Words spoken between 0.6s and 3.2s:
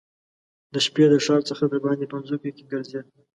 د شپې د ښار څخه دباندي په مځکو کې ګرځېد.